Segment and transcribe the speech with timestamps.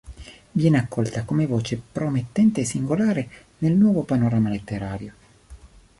[0.53, 5.13] Viene accolta come voce promettente e singolare nel nuovo panorama letterario.